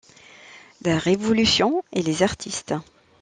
[0.83, 2.73] La révolution et les artistes.